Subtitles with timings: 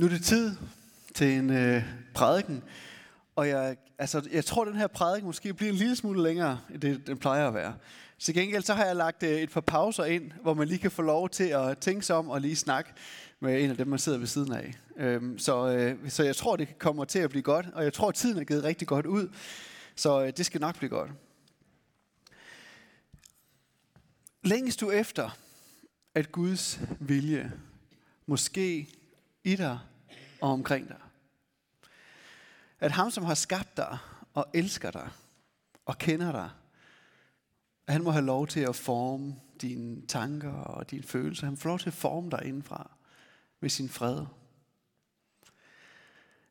[0.00, 0.56] Nu er det tid
[1.14, 1.82] til en øh,
[2.14, 2.62] prædiken,
[3.36, 6.60] og jeg, altså, jeg tror, at den her prædiken måske bliver en lille smule længere,
[6.70, 7.74] end det den plejer at være.
[8.18, 10.90] Til gengæld så har jeg lagt øh, et par pauser ind, hvor man lige kan
[10.90, 12.92] få lov til at tænke sig om og lige snakke
[13.40, 14.74] med en af dem, man sidder ved siden af.
[14.96, 18.08] Øhm, så, øh, så jeg tror, det kommer til at blive godt, og jeg tror,
[18.08, 19.28] at tiden er givet rigtig godt ud,
[19.94, 21.10] så øh, det skal nok blive godt.
[24.44, 25.38] Længes du efter,
[26.14, 27.52] at Guds vilje
[28.26, 28.88] måske
[29.44, 29.78] i dig
[30.40, 31.00] og omkring dig.
[32.80, 33.98] At ham, som har skabt dig
[34.34, 35.10] og elsker dig
[35.86, 36.50] og kender dig,
[37.86, 41.46] at han må have lov til at forme dine tanker og dine følelser.
[41.46, 42.90] Han får lov til at forme dig indenfra
[43.60, 44.26] med sin fred.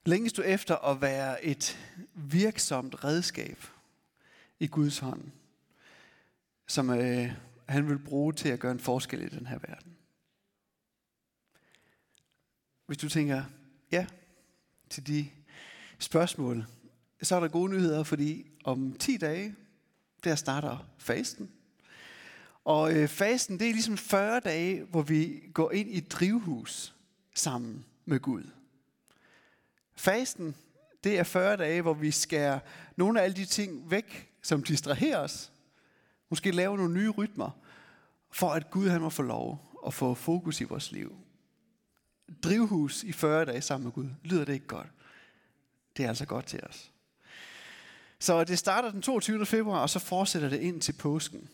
[0.06, 1.80] Længes du efter at være et
[2.14, 3.64] virksomt redskab
[4.60, 5.32] i Guds hånd,
[6.68, 7.32] som øh,
[7.66, 9.98] han vil bruge til at gøre en forskel i den her verden.
[12.86, 13.44] Hvis du tænker
[13.92, 14.06] ja
[14.90, 15.28] til de
[16.00, 16.66] spørgsmål,
[17.22, 19.56] så er der gode nyheder, fordi om 10 dage,
[20.24, 21.52] der starter fasten.
[22.66, 26.96] Og øh, fasten, det er ligesom 40 dage, hvor vi går ind i et drivhus
[27.36, 28.44] sammen med Gud.
[29.96, 30.56] Fasten,
[31.04, 32.60] det er 40 dage, hvor vi skærer
[32.96, 35.52] nogle af alle de ting væk, som distraherer os.
[36.30, 37.50] Måske lave nogle nye rytmer,
[38.32, 41.16] for at Gud han må få lov at få fokus i vores liv
[42.44, 44.10] drivhus i 40 dage sammen med Gud.
[44.24, 44.88] Lyder det ikke godt?
[45.98, 46.92] Det er altså godt til os.
[48.20, 49.46] Så det starter den 22.
[49.46, 51.50] februar, og så fortsætter det ind til påsken.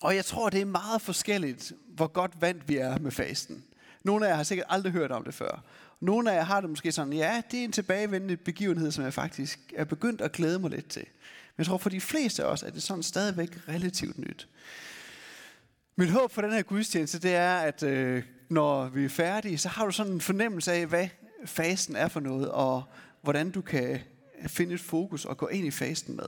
[0.00, 3.64] Og jeg tror, det er meget forskelligt, hvor godt vant vi er med fasten.
[4.02, 5.62] Nogle af jer har sikkert aldrig hørt om det før.
[6.00, 9.14] Nogle af jer har det måske sådan, ja, det er en tilbagevendende begivenhed, som jeg
[9.14, 11.04] faktisk er begyndt at glæde mig lidt til.
[11.56, 14.48] Men jeg tror for de fleste af os, at det sådan stadigvæk relativt nyt.
[15.96, 19.68] Mit håb for den her gudstjeneste, det er, at øh, når vi er færdige, så
[19.68, 21.08] har du sådan en fornemmelse af, hvad
[21.44, 22.82] fasten er for noget, og
[23.22, 24.00] hvordan du kan
[24.46, 26.26] finde et fokus og gå ind i fasten med.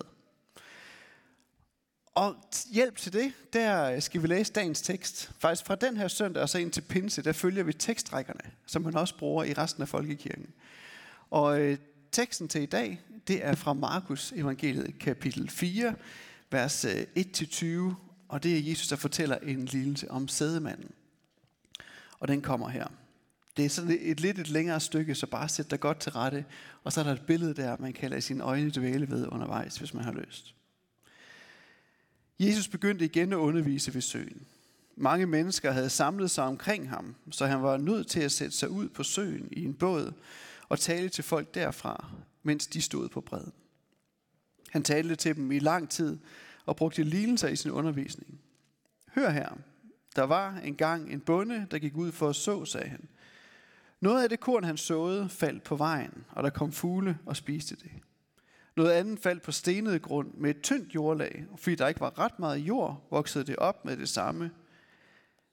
[2.14, 2.36] Og
[2.72, 5.30] hjælp til det, der skal vi læse dagens tekst.
[5.38, 8.82] Faktisk fra den her søndag og så ind til pinse, der følger vi tekstrækkerne, som
[8.82, 10.46] man også bruger i resten af folkekirken.
[11.30, 11.78] Og øh,
[12.12, 15.94] teksten til i dag, det er fra Markus evangeliet kapitel 4,
[16.50, 20.90] vers øh, 1-20, og det er Jesus, der fortæller en lignelse om sædemanden.
[22.18, 22.86] Og den kommer her.
[23.56, 26.44] Det er sådan et lidt et længere stykke, så bare sæt dig godt til rette.
[26.84, 29.76] Og så er der et billede der, man kan lade sine øjne dvæle ved undervejs,
[29.76, 30.54] hvis man har lyst.
[32.40, 34.46] Jesus begyndte igen at undervise ved søen.
[34.96, 38.68] Mange mennesker havde samlet sig omkring ham, så han var nødt til at sætte sig
[38.70, 40.12] ud på søen i en båd
[40.68, 42.10] og tale til folk derfra,
[42.42, 43.52] mens de stod på bredden.
[44.70, 46.18] Han talte til dem i lang tid
[46.66, 48.40] og brugte lignelser i sin undervisning.
[49.14, 49.48] Hør her,
[50.16, 53.08] der var engang en bonde, der gik ud for at så, sagde han.
[54.00, 57.76] Noget af det korn, han såede, faldt på vejen, og der kom fugle og spiste
[57.76, 57.90] det.
[58.76, 62.18] Noget andet faldt på stenet grund med et tyndt jordlag, og fordi der ikke var
[62.18, 64.50] ret meget jord, voksede det op med det samme.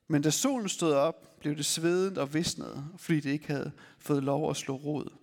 [0.08, 4.24] Men da solen stod op, blev det svedent og visnede, fordi det ikke havde fået
[4.24, 5.14] lov at slå rod.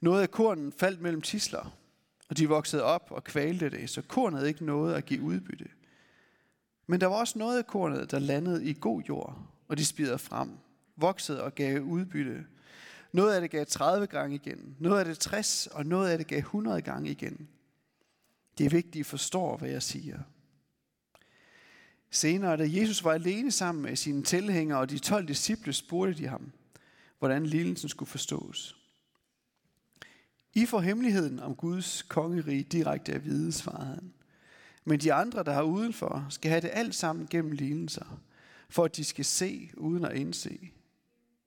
[0.00, 1.76] Noget af kornen faldt mellem tisler,
[2.28, 5.68] og de voksede op og kvalte det, så kornet ikke nåede at give udbytte.
[6.86, 9.38] Men der var også noget af kornet, der landede i god jord,
[9.68, 10.50] og de spirede frem,
[10.96, 12.44] voksede og gav udbytte.
[13.12, 16.26] Noget af det gav 30 gange igen, noget af det 60, og noget af det
[16.26, 17.48] gav 100 gange igen.
[18.58, 20.18] Det er vigtigt, at I forstår, hvad jeg siger.
[22.10, 26.28] Senere, da Jesus var alene sammen med sine tilhængere og de 12 disciple, spurgte de
[26.28, 26.52] ham,
[27.18, 28.85] hvordan lignelsen skulle forstås.
[30.56, 34.12] I får hemmeligheden om Guds kongerige direkte at vide, svarede han.
[34.84, 38.20] Men de andre, der er udenfor, skal have det alt sammen gennem lignelser,
[38.68, 40.70] for at de skal se uden at indse,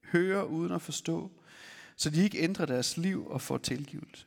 [0.03, 1.31] høre uden at forstå,
[1.95, 4.25] så de ikke ændrer deres liv og får tilgivelse.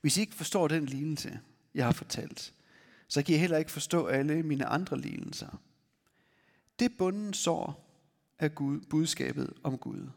[0.00, 1.40] Hvis I ikke forstår den lignelse,
[1.74, 2.54] jeg har fortalt,
[3.08, 5.60] så kan I heller ikke forstå alle mine andre lignelser.
[6.78, 7.90] Det bunden sår
[8.38, 10.08] er Gud, budskabet om Gud.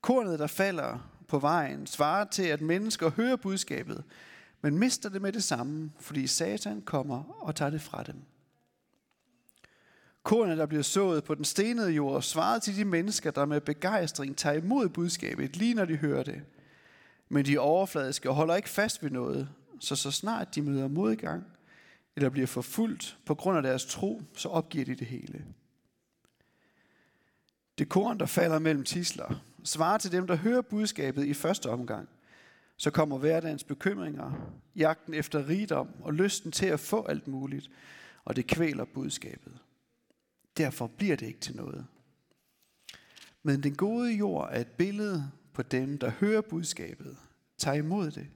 [0.00, 4.04] Kornet, der falder på vejen, svarer til, at mennesker hører budskabet,
[4.62, 8.16] men mister det med det samme, fordi Satan kommer og tager det fra dem.
[10.22, 14.36] Kornet, der bliver sået på den stenede jord, svarer til de mennesker, der med begejstring
[14.36, 16.42] tager imod budskabet, lige når de hører det.
[17.28, 19.48] Men de overfladiske holder ikke fast ved noget,
[19.80, 21.44] så så snart de møder modgang,
[22.16, 25.44] eller bliver forfulgt på grund af deres tro, så opgiver de det hele.
[27.78, 32.08] Det korn, der falder mellem tisler, svarer til dem, der hører budskabet i første omgang–
[32.80, 37.70] så kommer hverdagens bekymringer, jagten efter rigdom og lysten til at få alt muligt,
[38.24, 39.58] og det kvæler budskabet.
[40.56, 41.86] Derfor bliver det ikke til noget.
[43.42, 47.16] Men den gode jord er et billede på dem, der hører budskabet,
[47.58, 48.26] tager imod det.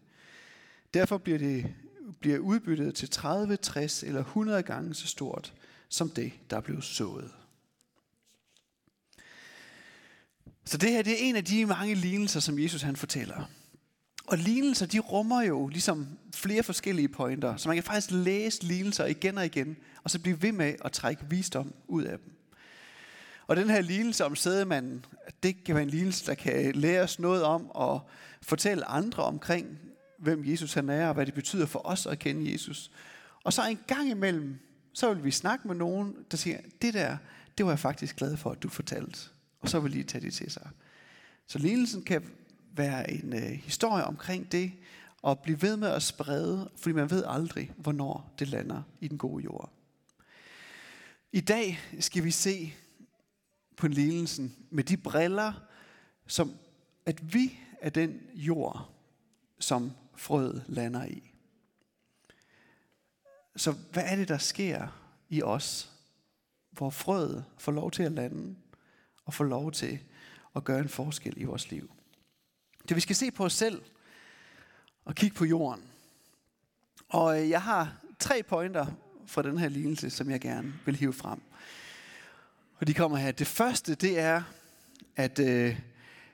[0.95, 1.75] Derfor bliver det
[2.21, 5.55] bliver udbyttet til 30, 60 eller 100 gange så stort
[5.89, 7.31] som det, der blev sået.
[10.65, 13.51] Så det her det er en af de mange lignelser, som Jesus han fortæller.
[14.27, 19.07] Og lignelser, de rummer jo ligesom flere forskellige pointer, så man kan faktisk læse lignelser
[19.07, 22.33] igen og igen, og så blive ved med at trække visdom ud af dem.
[23.47, 25.05] Og den her lignelse om sædemanden,
[25.43, 28.09] det kan være en lignelse, der kan lære os noget om og
[28.43, 29.79] fortælle andre omkring,
[30.19, 32.91] hvem Jesus han er, og hvad det betyder for os at kende Jesus.
[33.45, 34.59] Og så en gang imellem,
[34.93, 37.17] så vil vi snakke med nogen, der siger, det der,
[37.59, 39.21] det var jeg faktisk glad for, at du fortalte.
[39.65, 40.71] Og så vil de tage det til sig.
[41.47, 42.31] Så lignelsen kan
[42.73, 44.73] være en øh, historie omkring det,
[45.23, 49.19] og blive ved med at sprede, fordi man ved aldrig, hvornår det lander i den
[49.19, 49.73] gode jord.
[51.33, 52.75] I dag skal vi se
[53.77, 55.53] på lignelsen med de briller,
[56.27, 56.57] som
[57.07, 58.91] at vi er den jord,
[59.61, 61.33] som frøet lander i.
[63.57, 64.89] Så hvad er det, der sker
[65.29, 65.91] i os,
[66.71, 68.57] hvor frøet får lov til at lande
[69.25, 69.99] og få lov til
[70.57, 71.91] at gøre en forskel i vores liv?
[72.89, 73.83] Det vi skal se på os selv
[75.05, 75.85] og kigge på jorden.
[77.09, 78.87] Og øh, jeg har tre pointer
[79.27, 81.41] fra den her lignelse, som jeg gerne vil hive frem.
[82.81, 83.33] Og de kommer her.
[83.33, 84.43] Det første, det er,
[85.17, 85.81] at øh,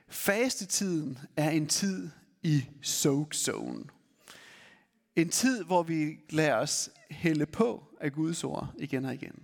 [0.07, 2.09] fastetiden er en tid
[2.43, 3.83] i soak zone.
[5.15, 9.43] En tid, hvor vi lader os hælde på af Guds ord igen og igen.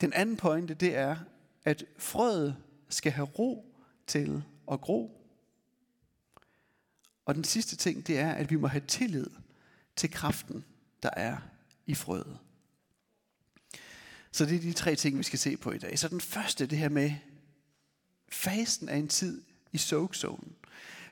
[0.00, 1.16] Den anden pointe, det er,
[1.64, 2.56] at frøet
[2.88, 3.74] skal have ro
[4.06, 4.42] til
[4.72, 5.18] at gro.
[7.24, 9.26] Og den sidste ting, det er, at vi må have tillid
[9.96, 10.64] til kraften,
[11.02, 11.36] der er
[11.86, 12.38] i frøet.
[14.32, 15.98] Så det er de tre ting, vi skal se på i dag.
[15.98, 17.12] Så den første, det her med,
[18.28, 19.42] fasten er en tid
[19.72, 20.52] i soak zone.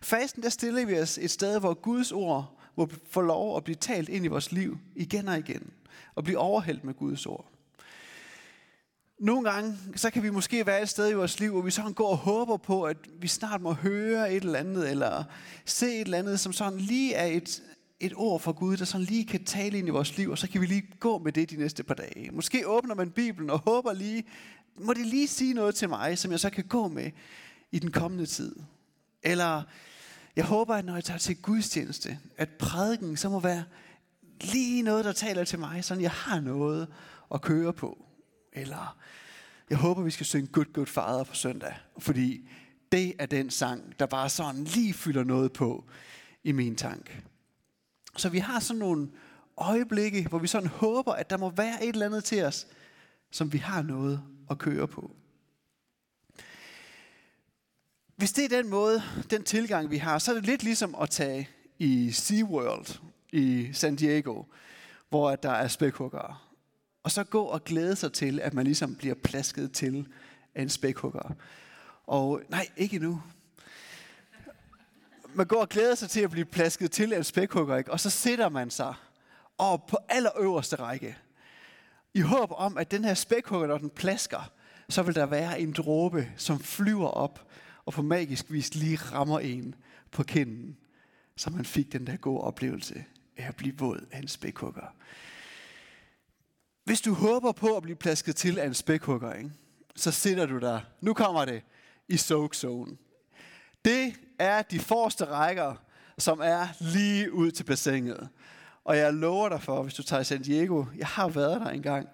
[0.03, 3.77] Fasten, der stiller vi os et sted, hvor Guds ord må få lov at blive
[3.77, 5.73] talt ind i vores liv igen og igen.
[6.15, 7.53] Og blive overhældt med Guds ord.
[9.21, 11.93] Nogle gange, så kan vi måske være et sted i vores liv, hvor vi sådan
[11.93, 15.25] går og håber på, at vi snart må høre et eller andet, eller
[15.65, 17.63] se et eller andet, som sådan lige er et,
[18.01, 20.49] et ord fra Gud, der sådan lige kan tale ind i vores liv, og så
[20.49, 22.31] kan vi lige gå med det de næste par dage.
[22.33, 24.25] Måske åbner man Bibelen og håber lige,
[24.79, 27.11] må det lige sige noget til mig, som jeg så kan gå med
[27.73, 28.57] i den kommende tid.
[29.23, 29.63] Eller
[30.37, 33.65] jeg håber, at når jeg tager til gudstjeneste, at prædiken så må være
[34.41, 36.89] lige noget, der taler til mig, så jeg har noget
[37.35, 38.07] at køre på.
[38.53, 38.97] Eller
[39.71, 42.49] jeg håber, vi skal synge Good Good Father på søndag, fordi
[42.93, 45.85] det er den sang, der bare sådan lige fylder noget på
[46.45, 47.23] i min tank.
[48.17, 49.11] Så vi har sådan nogle
[49.57, 52.67] øjeblikke, hvor vi sådan håber, at der må være et eller andet til os,
[53.31, 55.11] som vi har noget at køre på.
[58.17, 61.11] Hvis det er den måde, den tilgang vi har, så er det lidt ligesom at
[61.11, 61.49] tage
[61.79, 63.01] i SeaWorld
[63.33, 64.45] i San Diego,
[65.09, 66.37] hvor der er spækhuggere.
[67.03, 70.09] Og så gå og glæde sig til, at man ligesom bliver plasket til
[70.55, 71.35] af en spækhugger.
[72.07, 73.23] Og nej, ikke nu.
[75.35, 77.93] Man går og glæder sig til at blive plasket til af en spækhugger, ikke?
[77.93, 78.95] og så sætter man sig
[79.59, 81.17] og på allerøverste række.
[82.15, 84.53] I håb om, at den her spækhugger, når den plasker,
[84.89, 87.51] så vil der være en dråbe, som flyver op
[87.85, 89.75] og på magisk vis lige rammer en
[90.11, 90.77] på kinden,
[91.37, 93.05] så man fik den der gode oplevelse
[93.37, 94.95] af at blive våd af en spækhugger.
[96.91, 99.51] Hvis du håber på at blive plasket til af en spækhugger, ikke,
[99.97, 100.81] så sidder du der.
[101.01, 101.63] nu kommer det,
[102.09, 102.97] i soak zone.
[103.85, 105.75] Det er de forreste rækker,
[106.19, 108.29] som er lige ud til bassinet.
[108.85, 111.69] Og jeg lover dig for, hvis du tager i San Diego, jeg har været der
[111.69, 112.09] engang,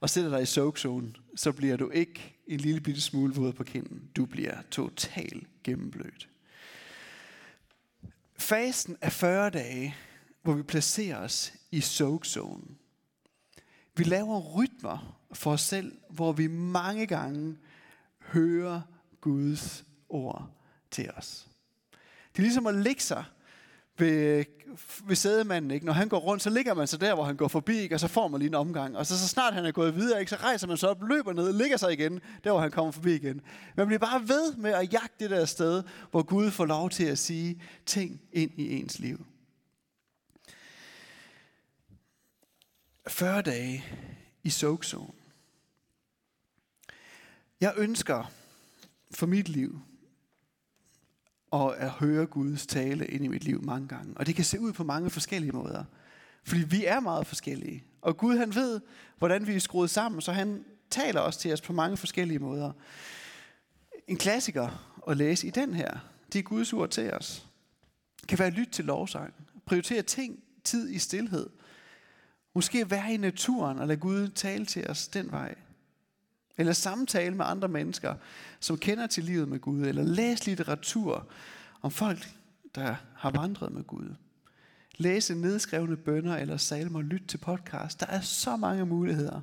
[0.00, 3.52] og sætter dig i soak zone, så bliver du ikke en lille bitte smule våd
[3.52, 4.02] på kinden.
[4.16, 6.28] Du bliver totalt gennemblødt.
[8.38, 9.96] Fasten er 40 dage,
[10.42, 12.79] hvor vi placerer os i soak zone.
[14.00, 17.56] Vi laver rytmer for os selv, hvor vi mange gange
[18.20, 18.80] hører
[19.20, 20.50] Guds ord
[20.90, 21.48] til os.
[22.32, 23.24] Det er ligesom at lægge sig
[23.98, 24.44] ved,
[25.04, 25.70] ved sædemanden.
[25.70, 25.86] Ikke?
[25.86, 27.94] Når han går rundt, så ligger man så der, hvor han går forbi, ikke?
[27.94, 28.96] og så får man lige en omgang.
[28.96, 30.30] Og så, så snart han er gået videre, ikke?
[30.30, 32.92] så rejser man så op, løber ned og ligger sig igen, der hvor han kommer
[32.92, 33.40] forbi igen.
[33.76, 37.04] Man bliver bare ved med at jagte det der sted, hvor Gud får lov til
[37.04, 39.26] at sige ting ind i ens liv.
[43.10, 43.84] 40 dage
[44.42, 45.12] i soak zone.
[47.60, 48.32] Jeg ønsker
[49.10, 49.80] for mit liv,
[51.50, 54.16] og at høre Guds tale ind i mit liv mange gange.
[54.16, 55.84] Og det kan se ud på mange forskellige måder.
[56.44, 57.84] Fordi vi er meget forskellige.
[58.02, 58.80] Og Gud han ved,
[59.18, 62.72] hvordan vi er skruet sammen, så han taler også til os på mange forskellige måder.
[64.08, 65.98] En klassiker at læse i den her,
[66.32, 67.46] det er Guds ord til os.
[68.20, 69.34] Det kan være lyt til lovsang.
[69.66, 71.50] Prioritere ting, tid i stillhed.
[72.54, 75.54] Måske være i naturen og lade Gud tale til os den vej.
[76.58, 78.14] Eller samtale med andre mennesker,
[78.60, 79.80] som kender til livet med Gud.
[79.86, 81.26] Eller læse litteratur
[81.82, 82.28] om folk,
[82.74, 84.14] der har vandret med Gud.
[84.96, 88.00] Læse nedskrevne bønder eller salmer, lyt til podcast.
[88.00, 89.40] Der er så mange muligheder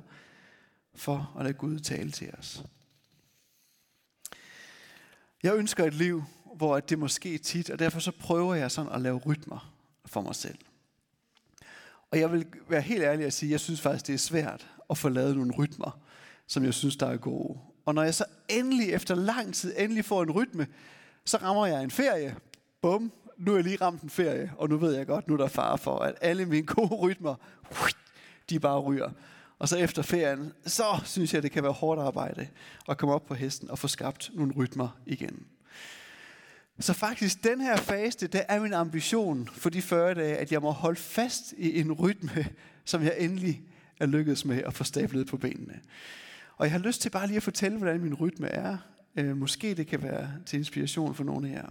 [0.94, 2.64] for at lade Gud tale til os.
[5.42, 6.24] Jeg ønsker et liv,
[6.56, 9.72] hvor det måske tit, og derfor så prøver jeg sådan at lave rytmer
[10.06, 10.58] for mig selv.
[12.10, 14.66] Og jeg vil være helt ærlig at sige, at jeg synes faktisk, det er svært
[14.90, 16.00] at få lavet nogle rytmer,
[16.46, 17.58] som jeg synes, der er gode.
[17.86, 20.66] Og når jeg så endelig, efter lang tid, endelig får en rytme,
[21.24, 22.36] så rammer jeg en ferie.
[22.82, 25.38] Bum, nu er jeg lige ramt en ferie, og nu ved jeg godt, nu er
[25.38, 27.34] der fare for, at alle mine gode rytmer,
[28.50, 29.10] de bare ryger.
[29.58, 32.48] Og så efter ferien, så synes jeg, det kan være hårdt arbejde
[32.88, 35.46] at komme op på hesten og få skabt nogle rytmer igen.
[36.80, 40.62] Så faktisk, den her faste, det er min ambition for de 40 dage, at jeg
[40.62, 42.46] må holde fast i en rytme,
[42.84, 43.62] som jeg endelig
[44.00, 45.80] er lykkedes med at få stablet på benene.
[46.56, 48.78] Og jeg har lyst til bare lige at fortælle, hvordan min rytme er.
[49.16, 51.68] Øh, måske det kan være til inspiration for nogle af jer.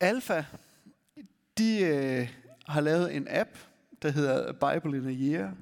[0.00, 0.44] Alfa,
[1.58, 2.28] de øh,
[2.66, 3.50] har lavet en app,
[4.02, 5.54] der hedder Bible in a Year,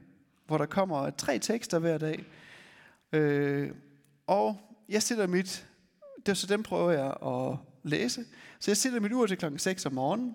[0.47, 2.25] hvor der kommer tre tekster hver dag.
[3.13, 3.71] Øh,
[4.27, 5.66] og jeg sætter mit,
[6.27, 8.25] det, så dem prøver jeg at læse.
[8.61, 10.35] Så jeg sætter mit ur til klokken 6 om morgenen,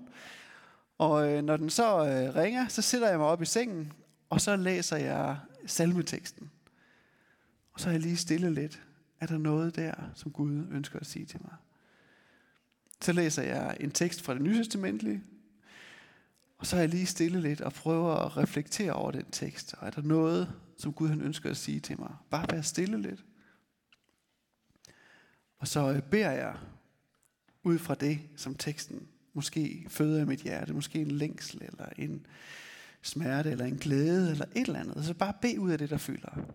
[0.97, 3.93] og øh, når den så øh, ringer, så sætter jeg mig op i sengen,
[4.29, 6.51] og så læser jeg salmeteksten.
[7.73, 8.81] Og så er jeg lige stille lidt.
[9.19, 11.53] Er der noget der, som Gud ønsker at sige til mig?
[13.01, 15.23] Så læser jeg en tekst fra det nye testamentlige,
[16.57, 19.75] og så er jeg lige stille lidt og prøver at reflektere over den tekst.
[19.77, 22.15] Og er der noget, som Gud han ønsker at sige til mig?
[22.29, 23.23] Bare være stille lidt.
[25.61, 26.55] Og så øh, beder jeg
[27.63, 30.73] ud fra det, som teksten måske føder i mit hjerte.
[30.73, 32.25] Måske en længsel, eller en
[33.01, 35.05] smerte, eller en glæde, eller et eller andet.
[35.05, 36.45] Så bare bed ud af det, der fylder.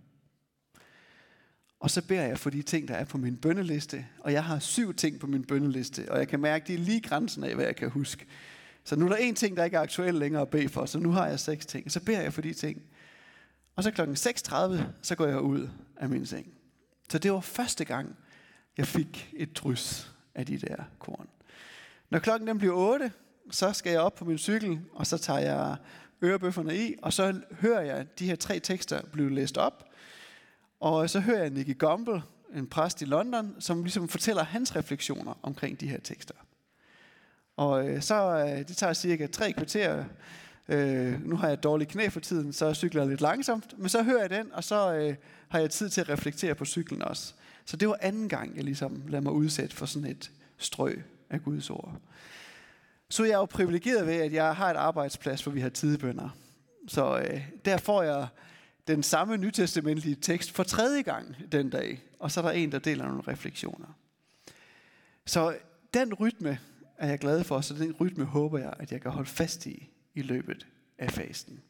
[1.80, 4.06] Og så beder jeg for de ting, der er på min bønneliste.
[4.20, 6.78] Og jeg har syv ting på min bønneliste, og jeg kan mærke, at det er
[6.78, 8.26] lige grænsen af, hvad jeg kan huske.
[8.84, 10.98] Så nu er der en ting, der ikke er aktuel længere at bede for, så
[10.98, 11.92] nu har jeg seks ting.
[11.92, 12.82] Så beder jeg for de ting.
[13.76, 16.46] Og så klokken 6.30, så går jeg ud af min seng.
[17.08, 18.16] Så det var første gang,
[18.78, 21.28] jeg fik et drys af de der korn.
[22.10, 23.12] Når klokken den bliver 8,
[23.50, 25.76] så skal jeg op på min cykel, og så tager jeg
[26.22, 29.84] ørebøfferne i, og så hører jeg de her tre tekster blive læst op.
[30.80, 32.22] Og så hører jeg Nicky Gumbel,
[32.54, 36.34] en præst i London, som ligesom fortæller hans refleksioner omkring de her tekster.
[37.56, 40.04] Og øh, så, øh, det tager cirka tre kvarter.
[40.68, 43.78] Øh, nu har jeg dårlig knæ for tiden, så cykler jeg lidt langsomt.
[43.78, 45.14] Men så hører jeg den, og så øh,
[45.48, 47.34] har jeg tid til at reflektere på cyklen også.
[47.66, 50.94] Så det var anden gang, jeg ligesom lader mig udsætte for sådan et strø
[51.30, 52.00] af Guds ord.
[53.08, 56.28] Så er jeg jo privilegeret ved, at jeg har et arbejdsplads, hvor vi har tidebønder.
[56.88, 58.28] Så øh, der får jeg
[58.86, 62.02] den samme nytestamentlige tekst for tredje gang den dag.
[62.18, 63.98] Og så er der en, der deler nogle refleksioner.
[65.26, 65.56] Så
[65.94, 66.58] den rytme
[66.98, 69.90] er jeg glad for, så den rytme håber jeg, at jeg kan holde fast i
[70.14, 70.66] i løbet
[70.98, 71.60] af fasten.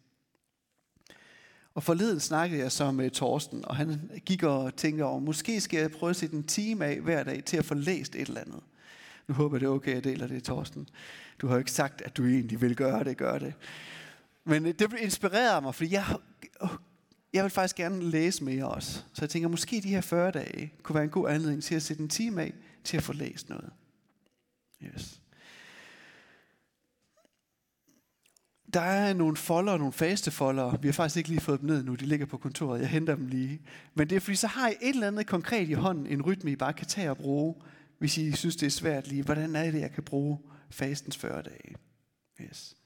[1.77, 5.81] Og forleden snakkede jeg så med Torsten, og han gik og tænkte over, måske skal
[5.81, 8.41] jeg prøve at sætte en time af hver dag til at få læst et eller
[8.41, 8.61] andet.
[9.29, 10.89] Nu håber jeg, det er okay, at jeg deler det, Torsten.
[11.39, 13.55] Du har jo ikke sagt, at du egentlig vil gøre det, gør det.
[14.45, 16.05] Men øh, det inspirerede mig, fordi jeg,
[16.63, 16.69] øh,
[17.33, 18.93] jeg vil faktisk gerne læse mere også.
[18.93, 21.83] Så jeg tænker, måske de her 40 dage kunne være en god anledning til at
[21.83, 22.55] sætte en time af
[22.85, 23.71] til at få læst noget.
[24.83, 25.21] Yes.
[28.77, 30.77] Der er nogle folder, nogle faste folder.
[30.77, 31.95] Vi har faktisk ikke lige fået dem ned nu.
[31.95, 32.81] De ligger på kontoret.
[32.81, 33.61] Jeg henter dem lige.
[33.95, 36.07] Men det er fordi, så har I et eller andet konkret i hånden.
[36.07, 37.55] En rytme, I bare kan tage og bruge.
[37.99, 39.23] Hvis I synes, det er svært lige.
[39.23, 40.39] Hvordan er det, jeg kan bruge
[40.71, 41.75] fastens 40 dage?
[42.41, 42.77] Yes.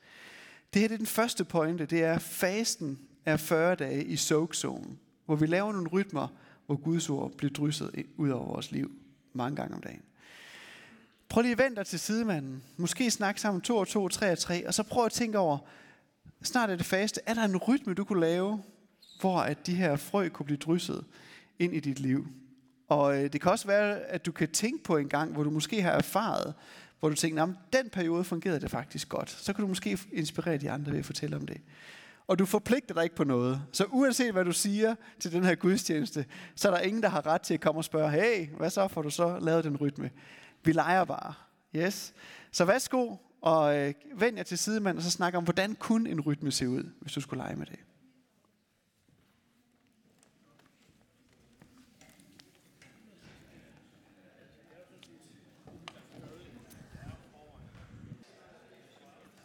[0.74, 1.86] Det her det er den første pointe.
[1.86, 4.96] Det er, at fasten er 40 dage i soak zone.
[5.26, 6.28] Hvor vi laver nogle rytmer,
[6.66, 8.90] hvor Guds ord bliver drysset ud over vores liv
[9.32, 10.02] mange gange om dagen.
[11.30, 12.62] Prøv lige at vente dig til sidemanden.
[12.76, 15.58] Måske snakke sammen to og to, tre og tre, og så prøv at tænke over,
[16.42, 18.62] snart er det faste, er der en rytme, du kunne lave,
[19.20, 21.04] hvor at de her frø kunne blive drysset
[21.58, 22.26] ind i dit liv?
[22.88, 25.50] Og øh, det kan også være, at du kan tænke på en gang, hvor du
[25.50, 26.54] måske har erfaret,
[27.00, 29.30] hvor du tænker, at den periode fungerede det faktisk godt.
[29.30, 31.60] Så kan du måske inspirere de andre ved at fortælle om det.
[32.26, 33.62] Og du forpligter dig ikke på noget.
[33.72, 37.26] Så uanset hvad du siger til den her gudstjeneste, så er der ingen, der har
[37.26, 40.10] ret til at komme og spørge, hey, hvad så får du så lavet den rytme?
[40.62, 41.34] Vi leger bare.
[41.76, 42.14] Yes.
[42.50, 46.20] Så værsgo og øh, vend jer til sidemanden, og så snak om, hvordan kunne en
[46.20, 47.78] rytme se ud, hvis du skulle lege med det.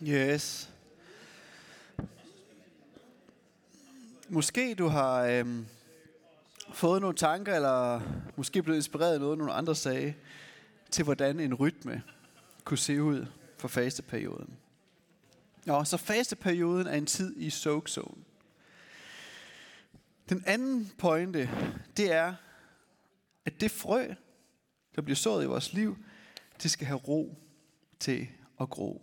[0.08, 0.70] Yes.
[4.30, 5.66] Måske du har øhm,
[6.74, 8.02] fået nogle tanker, eller
[8.36, 10.14] måske blevet inspireret af noget, nogle andre sagde
[10.96, 12.04] til hvordan en rytme
[12.64, 13.26] kunne se ud
[13.58, 14.58] for fasteperioden.
[15.66, 18.24] Nå, så fasteperioden er en tid i soak zone.
[20.30, 21.50] Den anden pointe,
[21.98, 22.36] det er,
[23.46, 24.14] at det frø,
[24.96, 25.98] der bliver sået i vores liv,
[26.64, 27.38] det skal have ro
[28.00, 28.28] til
[28.60, 29.02] at gro.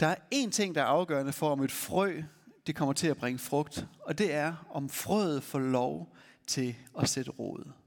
[0.00, 2.22] Der er én ting, der er afgørende for, om et frø
[2.66, 7.08] det kommer til at bringe frugt, og det er, om frøet får lov til at
[7.08, 7.81] sætte rod.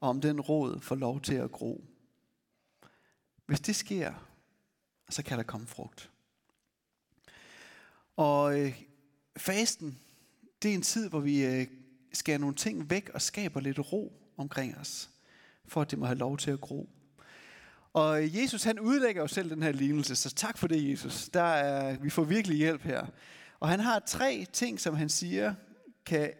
[0.00, 1.84] Og om den rod får lov til at gro.
[3.46, 4.14] Hvis det sker,
[5.10, 6.10] så kan der komme frugt.
[8.16, 8.82] Og øh,
[9.36, 9.98] fasten,
[10.62, 11.66] det er en tid, hvor vi øh,
[12.12, 15.10] skærer nogle ting væk og skaber lidt ro omkring os,
[15.66, 16.88] for at det må have lov til at gro.
[17.92, 21.28] Og øh, Jesus han udlægger jo selv den her lignelse, så tak for det Jesus.
[21.28, 23.06] Der er, vi får virkelig hjælp her.
[23.60, 25.54] Og han har tre ting, som han siger,
[26.06, 26.32] kan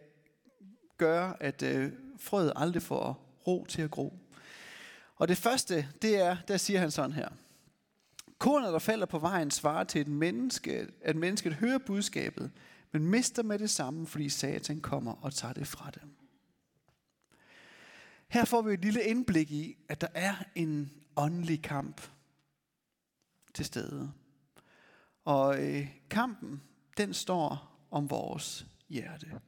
[0.99, 4.19] gøre, at øh, frøet aldrig får ro til at gro.
[5.17, 7.29] Og det første, det er, der siger han sådan her.
[8.39, 12.51] Kornet, der falder på vejen, svarer til et menneske, at mennesket hører budskabet,
[12.93, 16.11] men mister med det samme, fordi satan kommer og tager det fra dem.
[18.29, 22.01] Her får vi et lille indblik i, at der er en åndelig kamp
[23.55, 24.13] til stede.
[25.25, 26.63] Og øh, kampen,
[26.97, 29.41] den står om vores hjerte.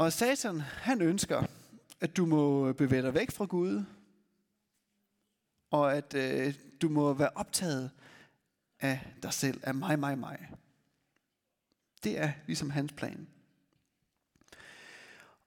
[0.00, 1.44] Og Satan, han ønsker,
[2.00, 3.84] at du må bevæge dig væk fra Gud,
[5.70, 7.90] og at øh, du må være optaget
[8.80, 10.50] af dig selv, af mig, mig, mig.
[12.04, 13.28] Det er ligesom hans plan.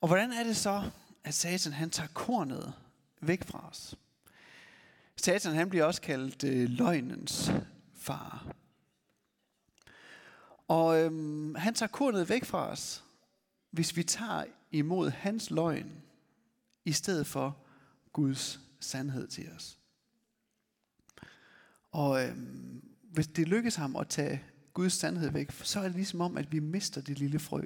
[0.02, 0.92] Og hvordan er det så,
[1.24, 2.74] at Satan han tager kornet
[3.22, 3.96] væk fra os?
[5.16, 7.52] Satan han bliver også kaldt øh, løgnens
[7.94, 8.54] far.
[10.68, 13.04] Og øhm, han tager kornet væk fra os,
[13.74, 16.02] hvis vi tager imod hans løgn,
[16.86, 17.58] i stedet for
[18.14, 19.80] Guds sandhed til os.
[21.92, 26.22] Og øhm, hvis det lykkes ham at tage Guds sandhed væk, så er det ligesom
[26.22, 27.64] om, at vi mister det lille frø,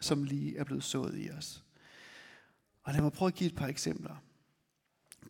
[0.00, 1.64] som lige er blevet sået i os.
[2.82, 4.16] Og lad mig prøve at give et par eksempler.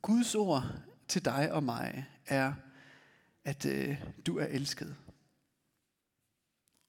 [0.03, 0.65] Guds ord
[1.09, 2.55] til dig og mig er,
[3.45, 4.97] at øh, du er elsket.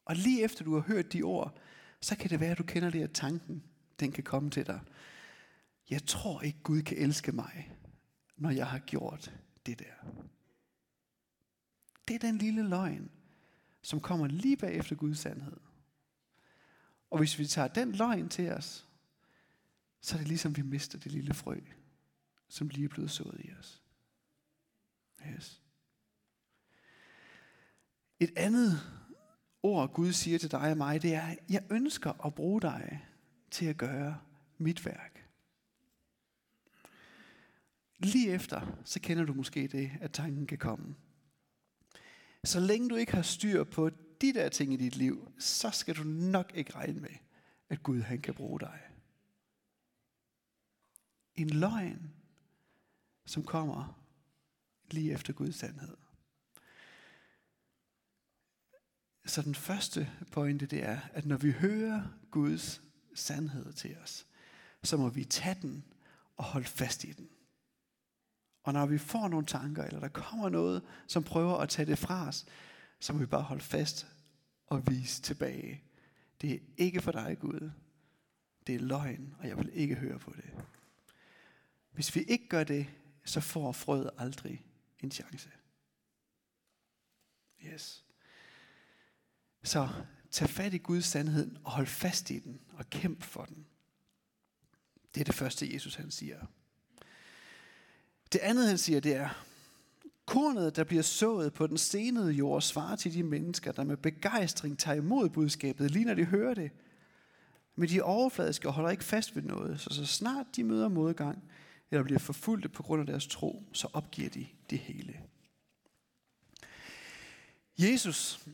[0.06, 1.58] Og lige efter du har hørt de ord,
[2.02, 3.64] så kan det være, at du kender det, at tanken
[4.00, 4.82] den kan komme til dig.
[5.90, 7.78] Jeg tror ikke, Gud kan elske mig,
[8.38, 10.24] når jeg har gjort det der.
[12.08, 13.12] Det er den lille løgn,
[13.82, 15.58] som kommer lige bagefter Guds sandhed.
[17.10, 18.88] Og hvis vi tager den løgn til os,
[20.02, 21.60] så er det ligesom, vi mister det lille frø,
[22.48, 23.82] som lige er blevet sået i os.
[25.28, 25.62] Yes.
[28.20, 29.01] Et andet
[29.64, 33.06] ord, Gud siger til dig og mig, det er, jeg ønsker at bruge dig
[33.52, 34.20] til at gøre
[34.58, 35.30] mit værk.
[38.00, 40.96] Lige efter, så kender du måske det, at tanken kan komme.
[42.44, 43.90] Så længe du ikke har styr på
[44.22, 47.16] de der ting i dit liv, så skal du nok ikke regne med,
[47.70, 48.80] at Gud han kan bruge dig.
[51.36, 52.14] En løgn,
[53.26, 54.04] som kommer
[54.92, 55.98] lige efter Guds sandhed.
[59.26, 62.82] Så den første pointe, det er, at når vi hører Guds
[63.14, 64.28] sandhed til os,
[64.84, 65.84] så må vi tage den
[66.38, 67.30] og holde fast i den.
[68.64, 71.98] Og når vi får nogle tanker, eller der kommer noget, som prøver at tage det
[71.98, 72.46] fra os,
[73.00, 74.08] så må vi bare holde fast
[74.68, 75.84] og vise tilbage.
[76.42, 77.72] Det er ikke for dig, Gud.
[78.68, 80.66] Det er løgn, og jeg vil ikke høre på det.
[81.92, 82.88] Hvis vi ikke gør det,
[83.26, 84.66] så får frøet aldrig
[85.00, 85.50] en chance.
[87.66, 88.06] Yes.
[89.64, 89.90] Så
[90.32, 93.66] tag fat i Guds sandhed og hold fast i den og kæmp for den.
[95.16, 96.40] Det er det første, Jesus han siger.
[98.34, 99.46] Det andet, han siger, det er,
[100.26, 104.80] kornet, der bliver sået på den stenede jord, svarer til de mennesker, der med begejstring
[104.80, 106.72] tager imod budskabet, lige når de hører det.
[107.76, 111.44] Men de overfladiske holder ikke fast ved noget, så så snart de møder modgang,
[111.92, 115.20] eller bliver forfulgte på grund af deres tro, så opgiver de det hele.
[117.78, 118.46] Jesus,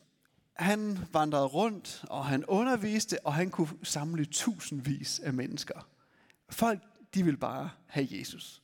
[0.60, 5.88] han vandrede rundt, og han underviste, og han kunne samle tusindvis af mennesker.
[6.50, 6.82] Folk,
[7.14, 8.62] de ville bare have Jesus.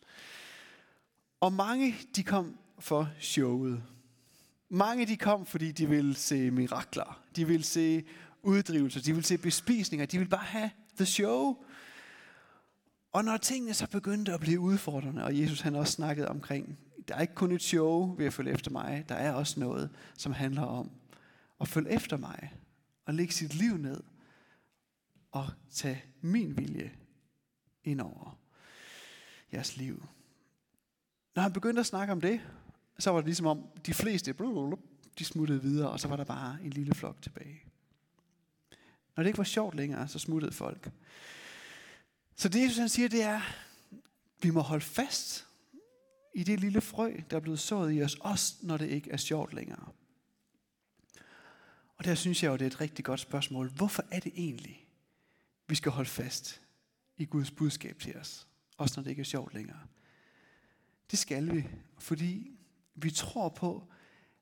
[1.39, 3.83] Og mange, de kom for showet.
[4.69, 7.21] Mange, de kom, fordi de ville se mirakler.
[7.35, 8.03] De ville se
[8.41, 9.01] uddrivelser.
[9.01, 10.05] De ville se bespisninger.
[10.05, 11.63] De ville bare have the show.
[13.11, 17.15] Og når tingene så begyndte at blive udfordrende, og Jesus han også snakkede omkring der
[17.15, 19.05] er ikke kun et show ved at følge efter mig.
[19.09, 20.91] Der er også noget, som handler om
[21.61, 22.53] at følge efter mig.
[23.05, 24.03] Og lægge sit liv ned.
[25.31, 26.91] Og tage min vilje
[27.83, 28.39] ind over
[29.53, 30.05] jeres liv.
[31.35, 32.41] Når han begyndte at snakke om det,
[32.99, 34.35] så var det ligesom om de fleste,
[35.19, 37.63] de smuttede videre, og så var der bare en lille flok tilbage.
[39.15, 40.91] Når det ikke var sjovt længere, så smuttede folk.
[42.35, 43.41] Så det Jesus han siger, det er,
[44.41, 45.47] vi må holde fast
[46.35, 49.17] i det lille frø, der er blevet sået i os, også når det ikke er
[49.17, 49.91] sjovt længere.
[51.97, 53.69] Og der synes jeg jo, det er et rigtig godt spørgsmål.
[53.69, 54.87] Hvorfor er det egentlig,
[55.67, 56.61] vi skal holde fast
[57.17, 59.87] i Guds budskab til os, også når det ikke er sjovt længere?
[61.11, 61.67] Det skal vi,
[61.99, 62.51] fordi
[62.95, 63.91] vi tror på,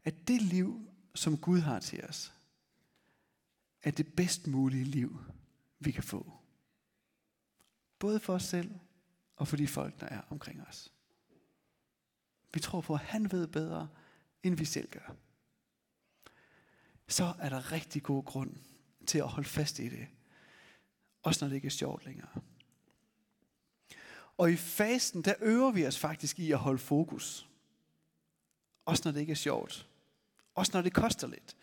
[0.03, 2.33] at det liv, som Gud har til os,
[3.83, 5.19] er det bedst mulige liv,
[5.79, 6.33] vi kan få.
[7.99, 8.71] Både for os selv
[9.35, 10.91] og for de folk, der er omkring os.
[12.53, 13.89] Vi tror på, at han ved bedre,
[14.43, 15.15] end vi selv gør.
[17.11, 18.55] Så er der rigtig god grund
[19.07, 20.07] til at holde fast i det.
[21.23, 22.29] Også når det ikke er sjovt længere.
[24.37, 27.47] Og i fasten, der øver vi os faktisk i at holde fokus.
[28.85, 29.87] Også når det ikke er sjovt.
[30.55, 31.55] Også når det koster lidt.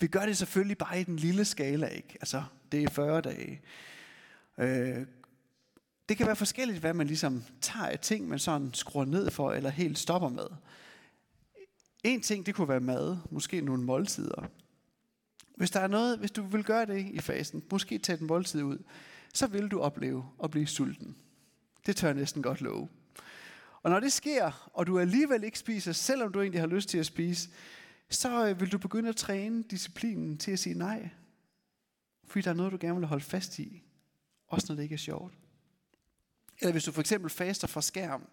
[0.00, 2.08] Vi gør det selvfølgelig bare i den lille skala, ikke?
[2.20, 3.62] Altså, det er 40 dage.
[4.58, 5.06] Øh,
[6.08, 9.52] det kan være forskelligt, hvad man ligesom tager af ting, man sådan skruer ned for,
[9.52, 10.46] eller helt stopper med.
[12.04, 14.48] En ting, det kunne være mad, måske nogle måltider.
[15.56, 18.62] Hvis der er noget, hvis du vil gøre det i fasen, måske tage den måltid
[18.62, 18.78] ud,
[19.34, 21.16] så vil du opleve at blive sulten.
[21.86, 22.88] Det tør jeg næsten godt love.
[23.82, 26.98] Og når det sker, og du alligevel ikke spiser, selvom du egentlig har lyst til
[26.98, 27.48] at spise,
[28.10, 31.08] så øh, vil du begynde at træne disciplinen til at sige nej.
[32.24, 33.82] Fordi der er noget, du gerne vil holde fast i.
[34.48, 35.34] Også når det ikke er sjovt.
[36.60, 38.28] Eller hvis du for eksempel faster fra skærm.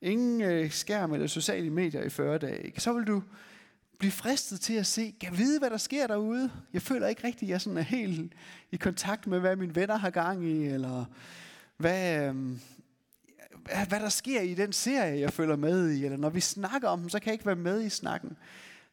[0.00, 2.80] Ingen øh, skærm eller sociale medier i 40 dage.
[2.80, 3.22] Så vil du
[4.00, 6.50] blive fristet til at se, kan vide, hvad der sker derude.
[6.72, 8.32] Jeg føler ikke rigtigt, at jeg sådan er helt
[8.70, 11.04] i kontakt med, hvad mine venner har gang i, eller
[11.76, 12.34] hvad, øh,
[13.88, 17.00] hvad der sker i den serie, jeg følger med i, eller når vi snakker om
[17.00, 18.36] dem, så kan jeg ikke være med i snakken.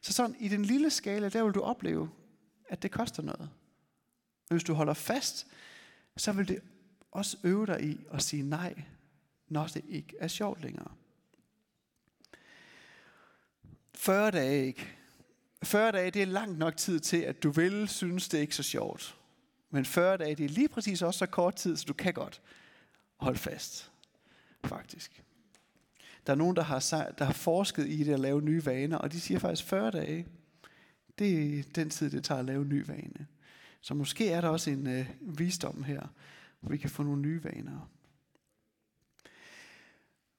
[0.00, 2.10] Så sådan i den lille skala, der vil du opleve,
[2.68, 3.48] at det koster noget.
[4.48, 5.46] Men hvis du holder fast,
[6.16, 6.60] så vil det
[7.10, 8.82] også øve dig i at sige nej,
[9.48, 10.90] når det ikke er sjovt længere.
[13.94, 14.97] 40 dage ikke.
[15.62, 18.54] 40 dage, det er langt nok tid til, at du vil synes, det er ikke
[18.54, 19.16] så sjovt.
[19.70, 22.40] Men 40 dage, det er lige præcis også så kort tid, så du kan godt
[23.16, 23.90] holde fast
[24.64, 25.24] faktisk.
[26.26, 26.80] Der er nogen, der har,
[27.18, 30.26] der har forsket i det at lave nye vaner, og de siger faktisk 40 dage.
[31.18, 33.26] Det er den tid, det tager at lave en ny vane.
[33.80, 36.06] Så måske er der også en øh, visdom her,
[36.60, 37.90] hvor vi kan få nogle nye vaner.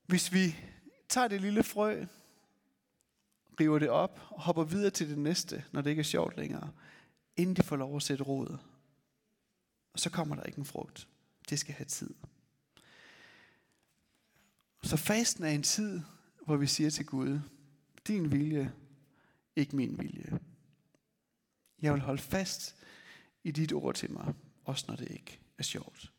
[0.06, 0.56] Hvis vi
[1.10, 2.06] tager det lille frø,
[3.60, 6.72] river det op og hopper videre til det næste, når det ikke er sjovt længere,
[7.36, 8.58] inden de får lov at sætte råd,
[9.96, 11.08] så kommer der ikke en frugt.
[11.50, 12.14] Det skal have tid.
[14.84, 16.02] Så fasten er en tid,
[16.46, 17.40] hvor vi siger til Gud,
[18.08, 18.74] din vilje,
[19.56, 20.40] ikke min vilje.
[21.82, 22.76] Jeg vil holde fast
[23.44, 26.12] i dit ord til mig, også når det ikke er sjovt.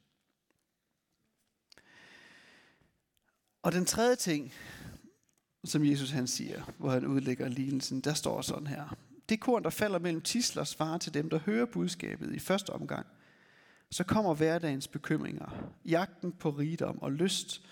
[3.63, 4.53] Og den tredje ting,
[5.65, 8.97] som Jesus han siger, hvor han udlægger lignelsen, der står sådan her.
[9.29, 13.07] Det korn, der falder mellem tisler, svarer til dem, der hører budskabet i første omgang.
[13.91, 17.63] Så kommer hverdagens bekymringer, jagten på rigdom og lyst,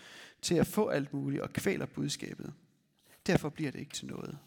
[0.43, 2.53] til at få alt muligt og kvæler budskabet.
[3.27, 4.39] Derfor bliver det ikke til noget.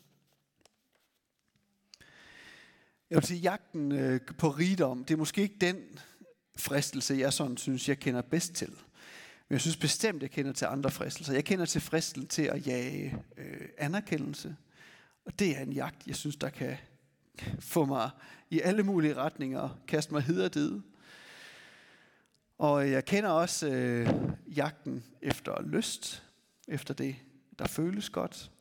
[3.10, 6.00] Jeg vil sige, jagten øh, på rigdom, det er måske ikke den
[6.56, 8.76] fristelse, jeg sådan synes, jeg kender bedst til.
[9.52, 11.34] Men jeg synes bestemt, jeg kender til andre fristelser.
[11.34, 14.56] Jeg kender til fristelsen til at jage øh, anerkendelse.
[15.26, 16.78] Og det er en jagt, jeg synes, der kan
[17.60, 18.10] få mig
[18.50, 20.80] i alle mulige retninger, kaste mig hederdid.
[22.58, 24.10] Og jeg kender også øh,
[24.56, 26.24] jagten efter lyst,
[26.68, 27.16] efter det,
[27.60, 28.52] der føles godt.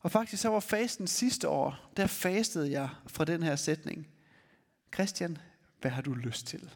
[0.00, 4.08] Og faktisk så var fasten sidste år, der fastede jeg fra den her sætning.
[4.94, 5.38] Christian,
[5.80, 6.70] hvad har du lyst til?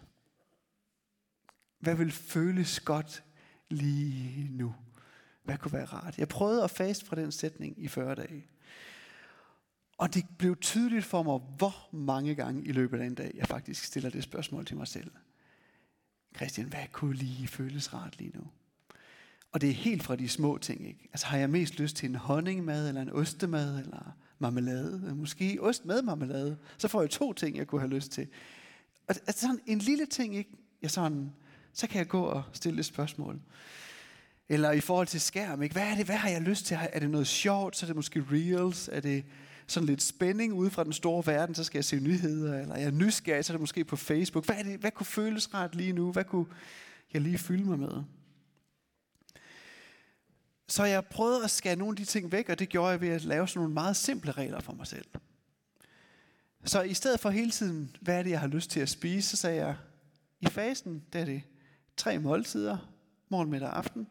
[1.84, 3.24] Hvad vil føles godt
[3.68, 4.74] lige nu?
[5.44, 6.18] Hvad kunne være rart?
[6.18, 8.46] Jeg prøvede at faste fra den sætning i 40 dage.
[9.98, 13.46] Og det blev tydeligt for mig, hvor mange gange i løbet af en dag, jeg
[13.46, 15.10] faktisk stiller det spørgsmål til mig selv.
[16.36, 18.44] Christian, hvad kunne lige føles rart lige nu?
[19.52, 21.08] Og det er helt fra de små ting, ikke?
[21.12, 25.14] Altså har jeg mest lyst til en honningmad, eller en ostemad, eller marmelade?
[25.14, 26.58] Måske ost med marmelade.
[26.78, 28.28] Så får jeg to ting, jeg kunne have lyst til.
[29.08, 30.50] Og altså sådan en lille ting, ikke?
[30.82, 31.32] Jeg sådan,
[31.74, 33.40] så kan jeg gå og stille et spørgsmål.
[34.48, 35.72] Eller i forhold til skærm, ikke?
[35.72, 36.04] Hvad er det?
[36.04, 36.78] Hvad har jeg lyst til?
[36.92, 37.76] Er det noget sjovt?
[37.76, 38.88] Så er det måske reels?
[38.92, 39.24] Er det
[39.66, 41.54] sådan lidt spænding ude fra den store verden?
[41.54, 42.60] Så skal jeg se nyheder.
[42.60, 43.44] Eller er jeg nysgerrig?
[43.44, 44.46] Så er det måske på Facebook.
[44.46, 44.80] Hvad, er det?
[44.80, 46.12] Hvad kunne føles rart lige nu?
[46.12, 46.46] Hvad kunne
[47.12, 48.02] jeg lige fylde mig med?
[50.68, 53.08] Så jeg prøvede at skære nogle af de ting væk, og det gjorde jeg ved
[53.08, 55.06] at lave sådan nogle meget simple regler for mig selv.
[56.64, 59.28] Så i stedet for hele tiden, hvad er det, jeg har lyst til at spise,
[59.28, 59.76] så sagde jeg,
[60.40, 61.42] i fasen, der er det
[61.96, 62.78] tre måltider,
[63.28, 64.06] morgen, middag og aften,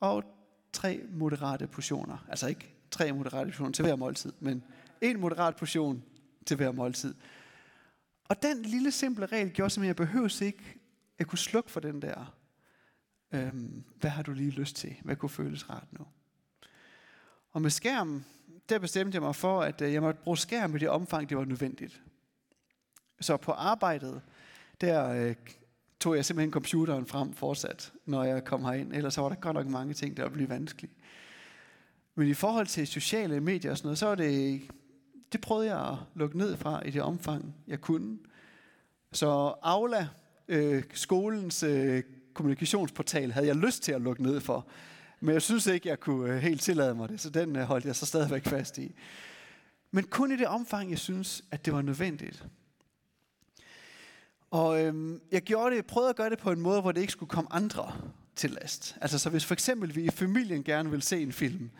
[0.00, 0.24] og
[0.72, 2.26] tre moderate portioner.
[2.28, 4.64] Altså ikke tre moderate portioner til hver måltid, men
[5.00, 6.02] en moderat portion
[6.46, 7.14] til hver måltid.
[8.24, 10.80] Og den lille simple regel gjorde simpelthen, at jeg behøves ikke,
[11.18, 12.34] at kunne slukke for den der,
[13.32, 14.96] øhm, hvad har du lige lyst til?
[15.04, 16.06] Hvad kunne føles rart nu?
[17.52, 18.26] Og med skærmen,
[18.68, 21.36] der bestemte jeg mig for, at øh, jeg måtte bruge skærm i det omfang, det
[21.36, 22.02] var nødvendigt.
[23.20, 24.22] Så på arbejdet,
[24.80, 25.36] der øh,
[26.00, 28.92] tog jeg simpelthen computeren frem fortsat, når jeg kom herind.
[28.92, 30.92] Ellers så var der godt nok mange ting, der blev vanskelige.
[32.14, 34.62] Men i forhold til sociale medier og sådan noget, så var det,
[35.32, 38.18] det prøvede jeg at lukke ned fra i det omfang, jeg kunne.
[39.12, 40.08] Så Aula,
[40.48, 42.02] øh, skolens øh,
[42.34, 44.66] kommunikationsportal, havde jeg lyst til at lukke ned for.
[45.20, 47.84] Men jeg synes ikke, jeg kunne øh, helt tillade mig det, så den øh, holdt
[47.84, 48.94] jeg så stadigvæk fast i.
[49.90, 52.46] Men kun i det omfang, jeg synes, at det var nødvendigt.
[54.50, 57.12] Og øhm, jeg gjorde det, prøvede at gøre det på en måde, hvor det ikke
[57.12, 57.92] skulle komme andre
[58.36, 58.96] til last.
[59.00, 61.70] Altså så hvis for eksempel vi i familien gerne vil se en film,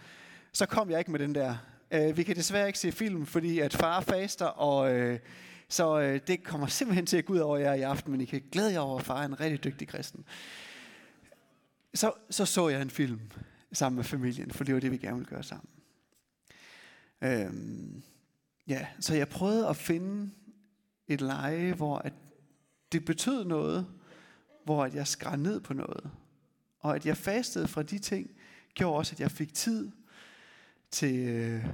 [0.53, 1.57] så kom jeg ikke med den der.
[1.91, 5.19] Øh, vi kan desværre ikke se film, fordi at far faster, og øh,
[5.69, 8.25] så øh, det kommer simpelthen til at gå ud over jer i aften, men I
[8.25, 10.25] kan glæde jer over, at far er en rigtig dygtig kristen.
[11.95, 13.21] Så, så så jeg en film
[13.73, 15.69] sammen med familien, for det var det, vi gerne ville gøre sammen.
[17.23, 18.03] Øhm,
[18.67, 20.31] ja, så jeg prøvede at finde
[21.09, 22.13] et leje, hvor at
[22.93, 23.87] det betød noget,
[24.65, 26.11] hvor at jeg skar ned på noget.
[26.81, 28.31] Og at jeg fastede fra de ting,
[28.75, 29.91] gjorde også, at jeg fik tid
[30.91, 31.65] til øh,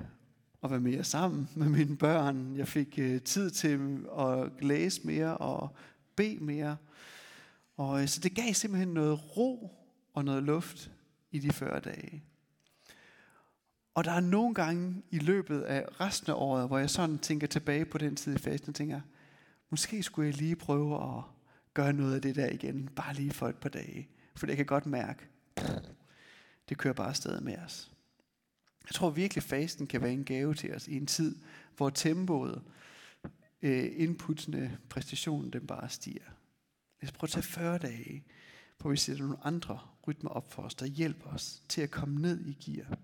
[0.63, 2.57] at være mere sammen med mine børn.
[2.57, 5.77] Jeg fik øh, tid til at læse mere og
[6.17, 6.77] bede mere.
[7.77, 9.77] Og øh, så det gav simpelthen noget ro
[10.15, 10.91] og noget luft
[11.31, 12.25] i de 40 dage.
[13.95, 17.47] Og der er nogle gange i løbet af resten af året, hvor jeg sådan tænker
[17.47, 19.01] tilbage på den tid i fasten og tænker,
[19.75, 21.25] måske skulle jeg lige prøve at
[21.75, 24.09] gøre noget af det der igen, bare lige for et par dage.
[24.37, 25.27] For jeg kan godt mærke,
[26.69, 27.93] det kører bare afsted med os.
[28.85, 31.37] Jeg tror virkelig, fasten kan være en gave til os i en tid,
[31.77, 32.63] hvor tempoet,
[33.63, 36.31] øh, inputsene, præstationen, den bare stiger.
[37.01, 38.25] Lad os prøve at tage 40 dage,
[38.79, 42.21] hvor vi sætter nogle andre rytmer op for os, der hjælper os til at komme
[42.21, 42.99] ned i gear.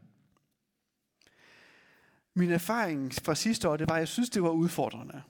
[2.34, 5.22] Min erfaring fra sidste år, det var, at jeg synes, det var udfordrende.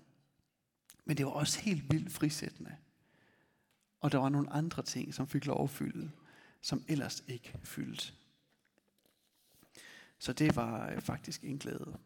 [1.11, 2.77] Men det var også helt vildt frisættende.
[4.01, 6.11] Og der var nogle andre ting, som fik lov at fylde,
[6.61, 8.13] som ellers ikke fyldte.
[10.19, 11.99] Så det var øh, faktisk en glæde.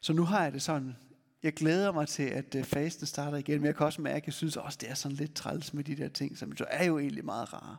[0.00, 0.96] Så nu har jeg det sådan,
[1.42, 4.26] jeg glæder mig til, at øh, fasten starter igen, men jeg kan også mærke, at
[4.26, 6.98] jeg synes også, det er sådan lidt træls med de der ting, som er jo
[6.98, 7.76] egentlig meget rare.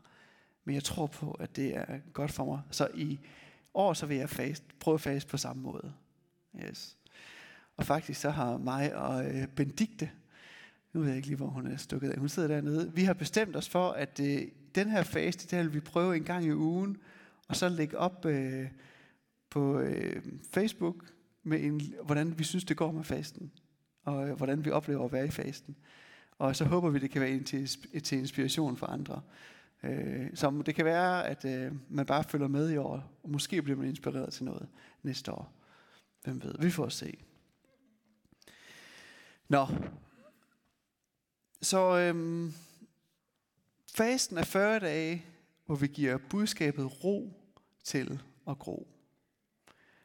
[0.63, 2.62] Men jeg tror på, at det er godt for mig.
[2.72, 3.20] Så i
[3.74, 5.94] år, så vil jeg fast, prøve at faste på samme måde.
[6.63, 6.97] Yes.
[7.78, 10.12] Og faktisk så har mig og øh, Benedikte,
[10.94, 13.13] nu ved jeg ikke lige, hvor hun er stukket af, hun sidder dernede, vi har
[13.13, 14.42] bestemt os for, at øh,
[14.76, 16.98] den her faste, det vil vi prøve en gang i ugen,
[17.48, 18.68] og så lægge op øh,
[19.50, 20.96] på øh, Facebook,
[21.44, 23.52] med en, hvordan vi synes, det går med fasten,
[24.04, 25.76] og øh, hvordan vi oplever at være i fasten.
[26.40, 27.68] Og så håber vi, det kan være en til,
[28.04, 29.22] til inspiration for andre.
[29.84, 33.62] Øh, så det kan være, at øh, man bare følger med i år, og måske
[33.62, 34.68] bliver man inspireret til noget
[35.04, 35.54] næste år.
[36.24, 37.18] Hvem ved, vi får se.
[39.50, 39.68] Nå.
[41.62, 42.54] Så øhm,
[43.96, 45.26] fasten er 40 dage,
[45.66, 47.34] hvor vi giver budskabet ro
[47.84, 48.88] til at gro.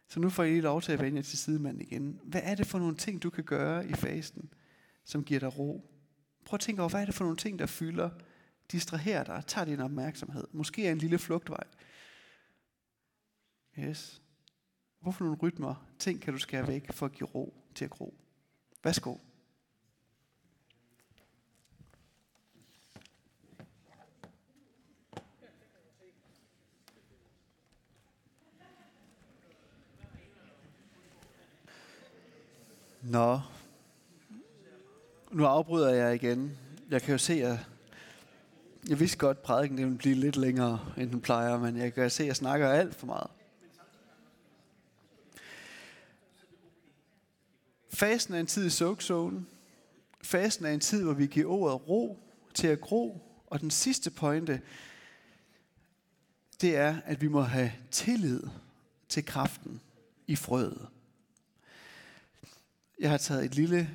[0.09, 2.21] Så nu får I lige lov til at vende jer til sidemanden igen.
[2.25, 4.53] Hvad er det for nogle ting, du kan gøre i fasten,
[5.05, 5.91] som giver dig ro?
[6.45, 8.11] Prøv at tænke over, hvad er det for nogle ting, der fylder,
[8.73, 10.45] distraherer dig, tager din opmærksomhed.
[10.53, 11.65] Måske er en lille flugtvej.
[13.79, 14.23] Yes.
[15.01, 18.15] Hvorfor nogle rytmer, ting kan du skære væk for at give ro til at gro?
[18.85, 19.17] Værsgo.
[33.13, 33.41] Nå,
[35.31, 36.59] nu afbryder jeg igen.
[36.91, 37.59] Jeg kan jo se, at
[38.89, 42.11] jeg vidste godt, at prædiken ville blive lidt længere, end den plejer, men jeg kan
[42.11, 43.31] se, at jeg snakker alt for meget.
[47.93, 49.47] Fasten er en tid i soakzonen.
[50.23, 52.19] Fasten er en tid, hvor vi giver ordet ro
[52.55, 53.21] til at gro.
[53.47, 54.61] Og den sidste pointe,
[56.61, 58.43] det er, at vi må have tillid
[59.09, 59.81] til kraften
[60.27, 60.89] i frøet.
[63.03, 63.91] Jeg har taget et lille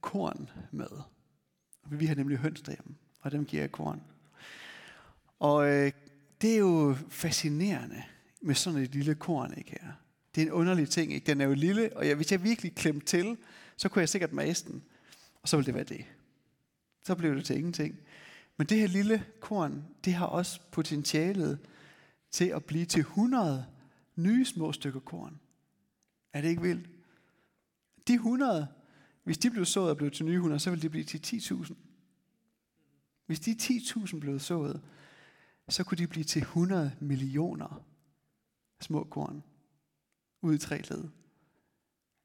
[0.00, 0.88] korn med.
[1.90, 4.02] Vi har nemlig høns derhjemme, og dem giver jeg korn.
[5.38, 5.92] Og øh,
[6.40, 8.02] det er jo fascinerende
[8.40, 9.92] med sådan et lille korn, ikke her?
[10.34, 11.26] Det er en underlig ting, ikke?
[11.26, 13.36] Den er jo lille, og jeg, hvis jeg virkelig klemte til,
[13.76, 14.82] så kunne jeg sikkert mase den.
[15.42, 16.04] Og så ville det være det.
[17.04, 17.98] Så blev det til ingenting.
[18.56, 21.58] Men det her lille korn, det har også potentialet
[22.30, 23.66] til at blive til 100
[24.16, 25.40] nye små stykker korn.
[26.32, 26.88] Er det ikke vildt?
[28.08, 28.68] De 100,
[29.24, 31.74] hvis de blev sået og blev til nye 100, så ville de blive til 10.000.
[33.26, 34.82] Hvis de 10.000 blev sået,
[35.68, 37.84] så kunne de blive til 100 millioner
[38.80, 39.42] små korn
[40.42, 41.08] ud i tre led.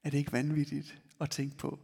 [0.04, 1.80] Er det ikke vanvittigt at tænke på?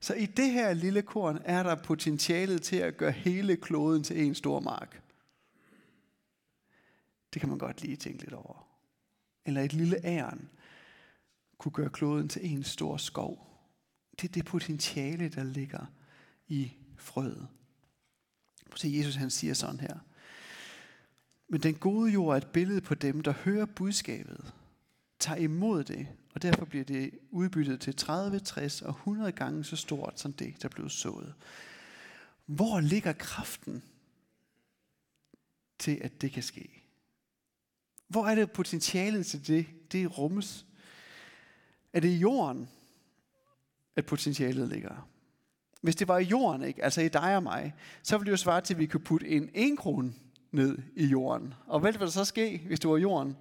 [0.00, 4.22] Så i det her lille korn er der potentialet til at gøre hele kloden til
[4.26, 5.02] en stor mark.
[7.34, 8.68] Det kan man godt lige tænke lidt over.
[9.44, 10.48] Eller et lille æren
[11.58, 13.46] kunne gøre kloden til en stor skov.
[14.20, 15.86] Det er det potentiale, der ligger
[16.48, 17.48] i frøet.
[18.74, 19.98] Så Jesus han siger sådan her.
[21.48, 24.54] Men den gode jord er et billede på dem, der hører budskabet,
[25.18, 29.76] tager imod det, og derfor bliver det udbyttet til 30, 60 og 100 gange så
[29.76, 31.34] stort som det, der blev sået.
[32.46, 33.82] Hvor ligger kraften
[35.78, 36.82] til, at det kan ske?
[38.08, 39.66] Hvor er det potentialet til det?
[39.92, 40.66] Det rummes.
[41.96, 42.68] Er det i jorden,
[43.96, 45.08] at potentialet ligger?
[45.80, 46.84] Hvis det var i jorden, ikke?
[46.84, 49.28] altså i dig og mig, så ville det jo svare til, at vi kunne putte
[49.28, 50.14] en 1 krone
[50.50, 51.54] ned i jorden.
[51.66, 53.36] Og hvad ville der så ske, hvis det var jorden?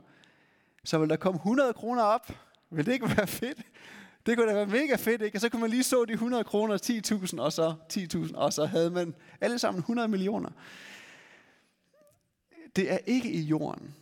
[0.84, 2.32] Så ville der komme 100 kroner op.
[2.70, 3.62] Vil det ikke være fedt?
[4.26, 5.38] Det kunne da være mega fedt, ikke?
[5.38, 8.66] Og så kunne man lige så de 100 kroner, 10.000 og så 10.000, og så
[8.66, 10.50] havde man alle sammen 100 millioner.
[12.76, 13.96] Det er ikke i jorden,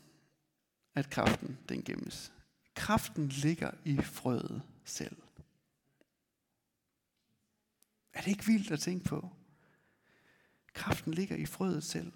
[0.95, 2.33] at kraften den gemmes.
[2.75, 5.17] Kraften ligger i frøet selv.
[8.13, 9.29] Er det ikke vildt at tænke på?
[10.73, 12.11] Kraften ligger i frøet selv.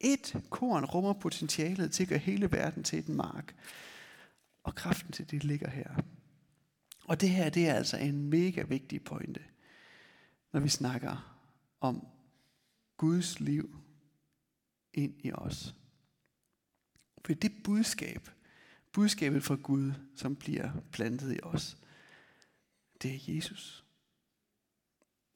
[0.00, 3.56] Et korn rummer potentialet til at gøre hele verden til en mark.
[4.62, 6.02] Og kraften til det ligger her.
[7.04, 9.44] Og det her, det er altså en mega vigtig pointe,
[10.52, 11.40] når vi snakker
[11.80, 12.06] om
[12.96, 13.76] Guds liv
[14.94, 15.74] ind i os.
[17.24, 18.28] For det budskab,
[18.92, 21.76] budskabet fra Gud, som bliver plantet i os,
[23.02, 23.84] det er Jesus.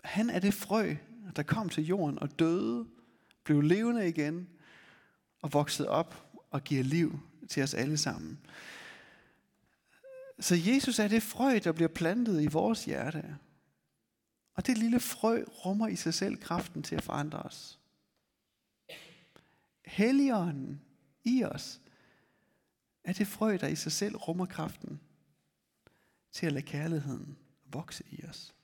[0.04, 0.94] Han er det frø,
[1.36, 2.86] der kom til jorden og døde,
[3.44, 4.48] blev levende igen
[5.42, 8.38] og voksede op og giver liv til os alle sammen.
[10.40, 13.38] Så Jesus er det frø, der bliver plantet i vores hjerte.
[14.54, 17.78] Og det lille frø rummer i sig selv kraften til at forandre os.
[19.84, 20.80] Helligånden
[21.24, 21.80] i os
[23.04, 25.00] er det frø, der i sig selv rummer kraften
[26.32, 27.36] til at lade kærligheden
[27.66, 28.54] vokse i os.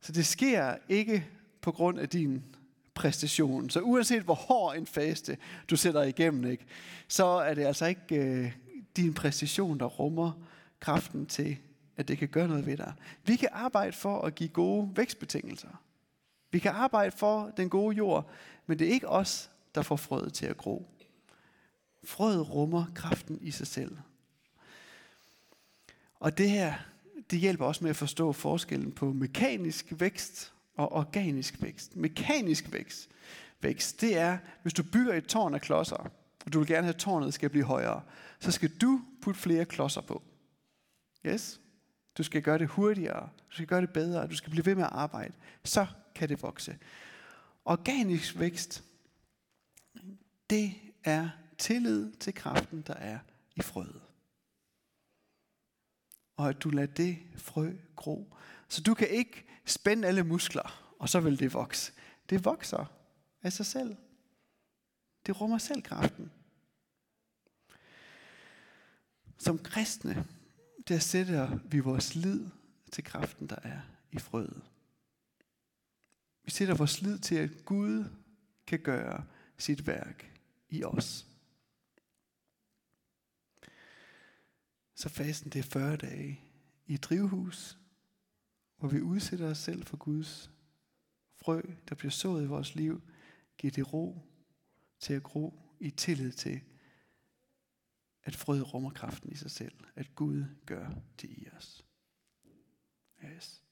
[0.00, 1.26] Så det sker ikke
[1.60, 2.44] på grund af din
[2.94, 3.70] præstation.
[3.70, 5.38] Så uanset hvor hård en faste
[5.70, 6.66] du sætter igennem, ikke,
[7.08, 8.52] så er det altså ikke øh,
[8.96, 10.32] din præstation, der rummer
[10.80, 11.58] kraften til,
[11.96, 12.92] at det kan gøre noget ved dig.
[13.24, 15.82] Vi kan arbejde for at give gode vækstbetingelser.
[16.50, 18.30] Vi kan arbejde for den gode jord,
[18.66, 20.97] men det er ikke os, der får frøet til at gro.
[22.08, 23.96] Frøet rummer kraften i sig selv.
[26.14, 26.74] Og det her,
[27.30, 31.96] det hjælper også med at forstå forskellen på mekanisk vækst og organisk vækst.
[31.96, 33.08] Mekanisk vækst,
[33.60, 36.10] vækst, det er, hvis du bygger et tårn af klodser,
[36.46, 38.02] og du vil gerne have, at tårnet skal blive højere,
[38.40, 40.22] så skal du putte flere klodser på.
[41.26, 41.60] Yes?
[42.18, 44.84] Du skal gøre det hurtigere, du skal gøre det bedre, du skal blive ved med
[44.84, 45.34] at arbejde.
[45.64, 46.78] Så kan det vokse.
[47.64, 48.84] Organisk vækst,
[50.50, 53.18] det er tillid til kraften, der er
[53.56, 54.02] i frøet.
[56.36, 58.36] Og at du lader det frø gro.
[58.68, 61.92] Så du kan ikke spænde alle muskler, og så vil det vokse.
[62.30, 62.86] Det vokser
[63.42, 63.96] af sig selv.
[65.26, 66.30] Det rummer selv kraften.
[69.38, 70.26] Som kristne,
[70.88, 72.46] der sætter vi vores lid
[72.92, 73.80] til kraften, der er
[74.12, 74.62] i frøet.
[76.44, 78.04] Vi sætter vores lid til, at Gud
[78.66, 79.24] kan gøre
[79.58, 80.32] sit værk
[80.68, 81.27] i os.
[84.98, 86.40] Så fasten det er 40 dage
[86.86, 87.78] i et drivhus,
[88.76, 90.50] hvor vi udsætter os selv for Guds
[91.36, 93.02] frø, der bliver sået i vores liv,
[93.58, 94.22] giver det ro
[95.00, 96.60] til at gro i tillid til,
[98.24, 100.90] at frøet rummer kraften i sig selv, at Gud gør
[101.20, 101.84] det i os.
[103.24, 103.62] Yes.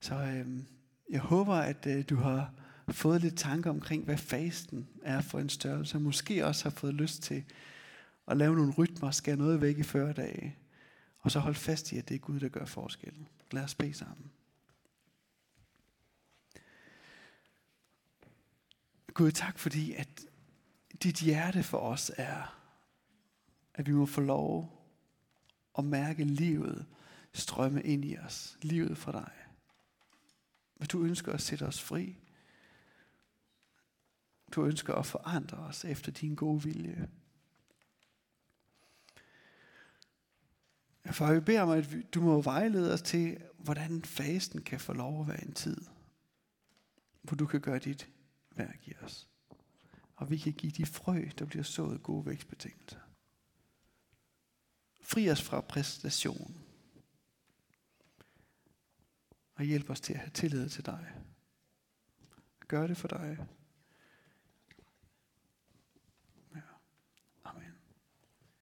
[0.00, 0.66] Så øhm,
[1.10, 2.54] jeg håber, at øh, du har
[2.88, 6.94] fået lidt tanker omkring, hvad fasten er for en størrelse, og måske også har fået
[6.94, 7.44] lyst til
[8.28, 10.56] at lave nogle rytmer, skære noget væk i 40 dage,
[11.18, 13.28] og så holde fast i, at det er Gud, der gør forskellen.
[13.50, 14.30] Lad os bede sammen.
[19.14, 20.26] Gud, tak fordi, at
[21.02, 22.60] dit hjerte for os er,
[23.74, 24.82] at vi må få lov
[25.78, 26.86] at mærke livet
[27.32, 28.58] strømme ind i os.
[28.62, 29.32] Livet fra dig.
[30.76, 32.16] Men du ønsker at sætte os fri.
[34.54, 37.08] Du ønsker at forandre os efter din gode vilje.
[41.12, 45.20] Far, vi beder om, at du må vejlede os til, hvordan fasten kan få lov
[45.20, 45.76] at være en tid,
[47.22, 48.08] hvor du kan gøre dit
[48.50, 49.28] værk i os.
[50.16, 52.98] Og vi kan give de frø, der bliver sået gode vækstbetingelser.
[55.02, 56.56] Fri os fra præstation.
[59.54, 61.12] Og hjælp os til at have tillid til dig.
[62.68, 63.46] Gør det for dig.